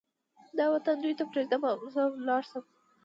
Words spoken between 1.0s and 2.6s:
دوی ته پرېږدم او زه ولاړ